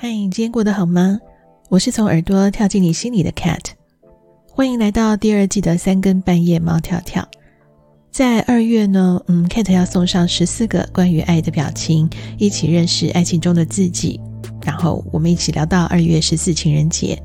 [0.00, 1.18] 嗨，今天过得好吗？
[1.68, 3.58] 我是从耳朵跳进你心里的 Cat，
[4.48, 7.28] 欢迎来到第二季的三更半夜猫跳跳。
[8.12, 12.08] 在二月呢，嗯，Cat 要送上十四个关于爱的表情，
[12.38, 14.20] 一起认识爱情中的自己。
[14.62, 17.20] 然后我们一起聊到二月十四情人节。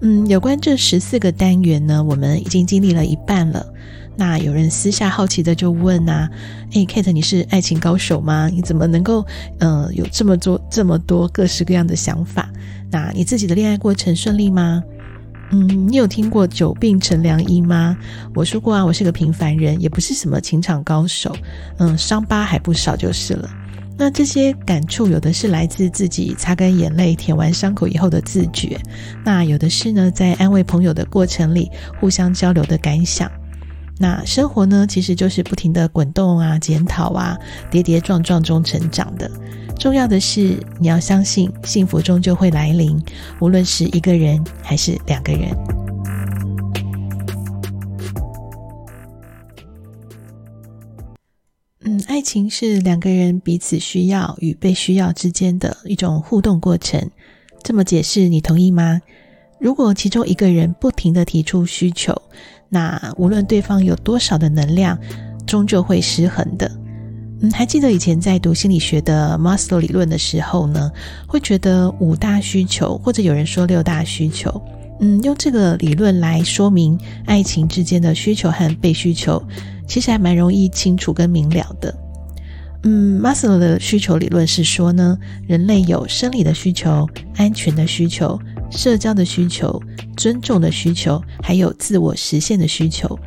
[0.00, 3.70] 嗯，有关这十四个单元呢，我们已经经历了一半了。
[4.16, 6.28] 那有人私下好奇的就问啊，
[6.72, 8.48] 诶，Kate，你是爱情高手吗？
[8.52, 9.24] 你怎么能够
[9.58, 12.50] 呃有这么多这么多各式各样的想法？
[12.90, 14.82] 那你自己的恋爱过程顺利吗？
[15.52, 17.96] 嗯，你有听过久病成良医吗？
[18.34, 21.34] 我说过啊，我是个平凡人，也不是什么情场高手，
[21.78, 23.48] 嗯，伤疤还不少就是了。
[23.96, 28.78] 那这些感触，有的是来自自己擦干眼泪、舔完伤口以后的自觉，
[29.24, 33.30] 那有的是呢，在安慰朋友的过程里互相交流的感想。
[34.02, 37.38] 那生活呢，其实就是不停的滚动啊、检讨啊、
[37.70, 39.30] 跌跌撞撞中成长的。
[39.78, 42.98] 重要的是，你要相信，幸福终究会来临，
[43.40, 45.50] 无论是一个人还是两个人。
[51.82, 57.10] 嗯爱情是两个人彼此需要与被需要之间的一种互动过程。
[57.62, 59.02] 这么解释，你同意吗？
[59.60, 62.14] 如果其中一个人不停地提出需求，
[62.68, 64.98] 那无论对方有多少的能量，
[65.46, 66.70] 终究会失衡的。
[67.42, 70.90] 嗯，还记得以前在读心理学的马斯洛理论的时候呢，
[71.26, 74.60] 会觉得五大需求，或者有人说六大需求。
[75.00, 79.42] 嗯，用这个理论来说明爱情之间的需求和被需求。
[79.86, 81.94] 其实还蛮容易清楚跟明了的。
[82.84, 88.38] 嗯，马斯洛的需求理论是说呢，人类有生理的需求、安全的需求、
[88.70, 89.80] 社交的需求、
[90.16, 93.18] 尊重的需求，还有自我实现的需求。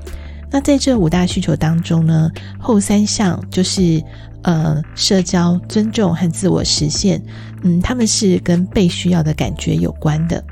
[0.51, 4.03] 那在这五大需求当中呢，后三项就是
[4.43, 7.21] 呃，社交、尊重和自我实现，
[7.63, 10.43] 嗯，他们是跟被需要的感觉有关的。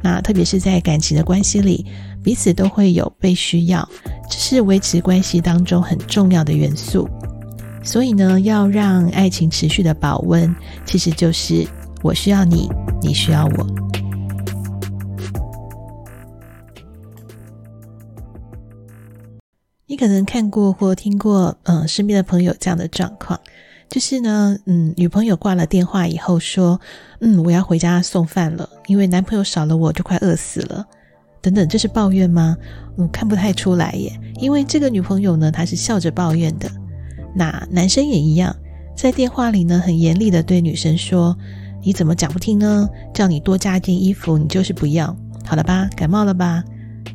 [0.00, 1.84] 那特别是在感情的关系里，
[2.24, 3.86] 彼此都会有被需要，
[4.30, 7.08] 这是维持关系当中很重要的元素。
[7.84, 10.54] 所以呢，要让爱情持续的保温，
[10.86, 11.66] 其实就是
[12.00, 12.70] 我需要你，
[13.02, 13.91] 你需要我。
[19.86, 23.38] 你可能看过或听过，嗯，身边的朋友这样的状况。
[23.88, 26.80] 就是呢，嗯，女朋友挂了电话以后说，
[27.20, 30.86] 嗯，我要回家送饭了，因为男朋友少了我就快饿死了。
[31.42, 32.56] 等等，这是抱怨吗？
[32.96, 36.70] 嗯，看不太出来耶，因为这个女朋友呢，她是笑着抱怨的。
[37.34, 38.54] 那男生也一样，
[38.96, 41.36] 在电话里呢，很严厉的对女生说
[41.82, 42.88] ：“你怎么讲不听呢？
[43.12, 45.14] 叫你多加一件衣服，你就是不要。
[45.44, 46.64] 好了吧，感冒了吧？”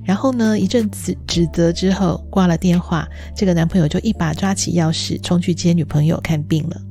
[0.04, 6.82] 然后呢，一阵子指责之后挂了电话，这个男朋友就一把抓起钥匙冲去接女朋友看病了。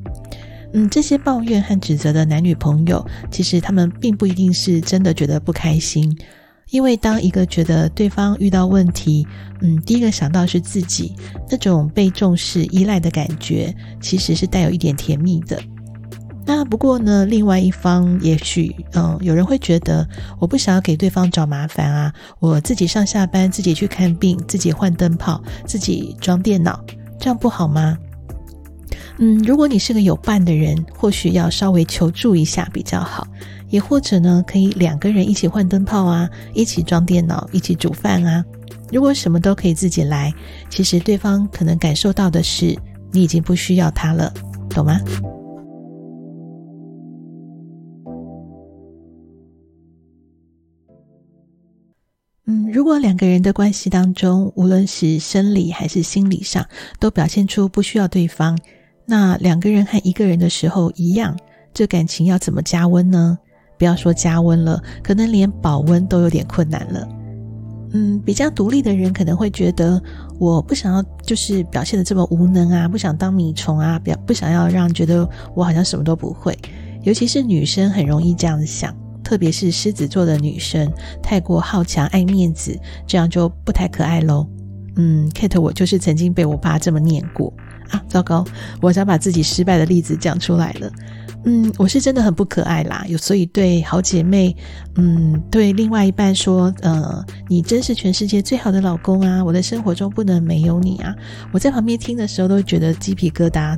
[0.74, 6.14] 嗯，这些抱怨和指责的男女朋友，其实他们并不一定是真的觉得不开心，
[6.70, 9.26] 因为当一个觉得对方遇到问题，
[9.62, 11.14] 嗯，第一个想到是自己，
[11.48, 15.58] 那种被重视、依赖的感觉，其实是带有一点甜蜜的。
[16.48, 20.08] 那不过呢，另外一方也许，嗯，有人会觉得，
[20.38, 26.80] 我不想要给对方找麻烦啊，我自己上下班，自己去看病，自己换灯泡，自己装电脑，
[27.18, 27.98] 这样不好吗？
[29.18, 33.26] 嗯，如果你是个有伴的人，或许要稍微求助一下比较好，
[33.68, 38.44] 也或者呢，可以两个人一起换灯泡啊，一起装电脑，一起煮饭啊。
[38.92, 40.32] 如果什么都可以自己来，
[40.70, 42.78] 其实对方可能感受到的是，
[43.10, 44.32] 你已经不需要他了，
[44.70, 45.00] 懂吗？
[52.48, 56.64] 嗯，如果两个人的关系当中，无论是生理还是心理上，
[57.00, 58.56] 都表现出不需要对方，
[59.04, 61.36] 那两个人和一个人的时候一样，
[61.74, 63.36] 这感情要怎么加温呢？
[63.76, 67.08] 不要说加温了，可能连保温都有点困难了。
[67.92, 70.00] 嗯，比较独立的人可能会觉得，
[70.38, 76.56] 我不想要就是表现得这么无能啊，不想当米虫啊，不不想要让觉得我好像什么都不会，
[77.02, 78.94] 尤其是女生很容易这样想。
[79.26, 80.88] 特别是狮子座的女生，
[81.20, 82.78] 太过好强、爱面子，
[83.08, 84.46] 这样就不太可爱喽。
[84.94, 87.52] 嗯，Kate，我就是曾经被我爸这么念过
[87.90, 88.00] 啊！
[88.08, 88.44] 糟糕，
[88.80, 90.88] 我想把自己失败的例子讲出来了。
[91.44, 94.56] 嗯，我是真的很不可爱啦，有所以对好姐妹，
[94.94, 99.44] 嗯，对另外一半说，呃，你真是全世界最好的老公啊！
[99.44, 101.12] 我的生活中不能没有你啊！
[101.52, 103.76] 我在旁边听的时候都觉得鸡皮疙瘩。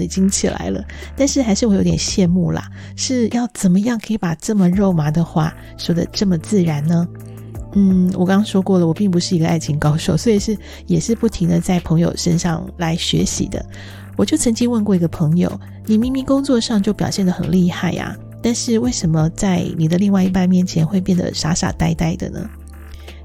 [0.00, 0.84] 已经起来了，
[1.16, 2.68] 但是还是我有点羡慕啦。
[2.96, 7.06] 是要怎么样可以把这么肉麻的话说得这么自然呢？
[7.74, 10.56] 嗯，我刚刚说过了，我并不是一个爱情高手，所以是
[10.86, 13.64] 也是不停的在朋友身上来学习的。
[14.16, 22.48] 我就曾经问过一个朋友：“你明明工作上就表现得很厉害呀，但是为什么在你的另外一半面前会变得傻傻呆呆的呢？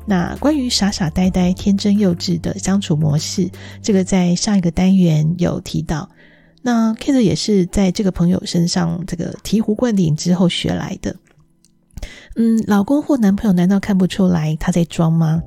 [0.05, 3.49] 那关于傻傻呆呆、天真幼稚的相处模式，
[3.81, 6.09] 这个在上一个单元有提到。
[6.63, 11.15] 那 Kate 也是在这个朋友身上这个醍醐灌顶之后学来的。
[12.35, 15.43] 嗯，老公或男朋友难道看不出来他在装吗？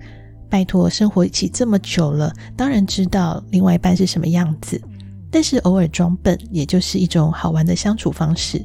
[0.48, 4.80] 拜托，生活一起这么久了，当然知道另外一半是什么样子。
[5.28, 8.64] 但是偶尔装笨，也就是一种好玩的相处方式。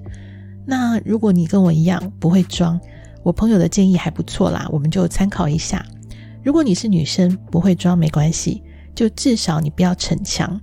[0.65, 2.79] 那如果你跟我一样不会装，
[3.23, 5.83] 我朋友的建议还不错啦，我们就参考一下。
[6.43, 8.61] 如果你是女生，不会装没关系，
[8.93, 10.61] 就至少你不要逞强，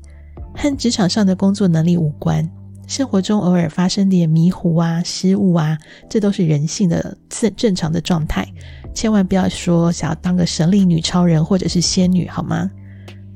[0.61, 2.47] 和职场上的工作能力无关。
[2.89, 5.79] 生活中偶尔发生点迷糊啊、失误啊，
[6.09, 8.45] 这都是人性的正正常的状态。
[8.93, 12.69] 千万不要说想要当个神力女超人或者是仙女，好吗？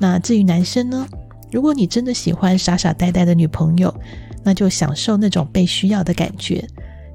[0.00, 1.06] 那至于男生呢？
[1.52, 3.94] 如果你真的喜欢傻傻呆呆的女朋友，
[4.42, 6.66] 那就享受那种被需要的感觉。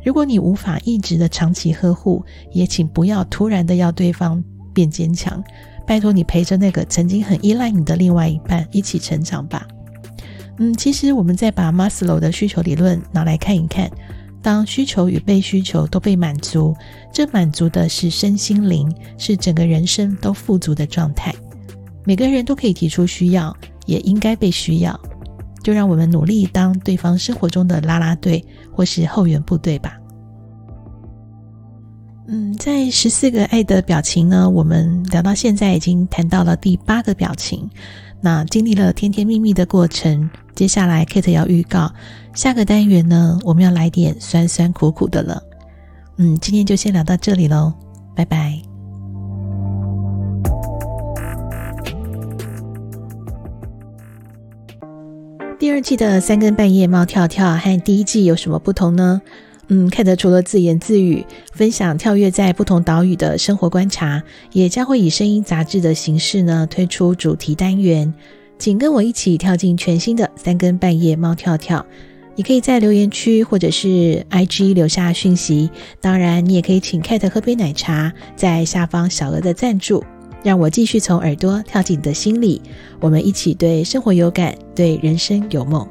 [0.05, 2.23] 如果你无法一直的长期呵护，
[2.53, 4.41] 也请不要突然的要对方
[4.73, 5.43] 变坚强。
[5.85, 9.67] 拜托你陪着那个曾经很依赖你的另外一半一起成长吧。
[10.59, 13.89] 嗯，其实我们再把马斯洛的需求理论拿来看一看，
[14.41, 16.75] 当需求与被需求都被满足，
[17.13, 21.33] 这满足的是身心灵，是整个人生都富足的状态。
[22.03, 23.55] 每个人都可以提出需要，
[23.85, 24.99] 也应该被需要。
[25.61, 29.97] 就让我们努力当对方生活中的啦啦队，或是后援部队吧。
[32.29, 37.69] 嗯，在十四个爱的表情呢，我们聊到现在已经谈到了第八个表情。
[38.21, 41.93] 那经历了甜甜蜜蜜的过程，接下来 Kate 要预告
[42.33, 45.43] 下个单元呢，我们要来点酸酸苦苦的了。
[46.17, 47.75] 嗯，今天就先聊到这里喽，
[48.15, 48.59] 拜拜。
[55.59, 59.21] 第二季的三更半夜猫跳跳和第一季有什么不同呢？
[59.67, 61.23] 嗯，Kate 除了自言自语
[61.53, 64.23] 分享跳跃在不同岛屿的生活观察，
[64.53, 68.11] 也将会以声音杂志的形式呢推出主题单元，
[68.59, 71.85] 请跟我一起跳进全新的三更半夜猫跳跳。
[72.35, 75.69] 你可以在留言区或者是 IG 留下讯息，
[75.99, 80.03] 当然你也可以请 Kate 喝杯奶茶，在下方小额的赞助。
[80.43, 82.61] 让我继续从耳朵跳进你的心里，
[82.99, 85.87] 我们一起对生活有感，对人生有梦。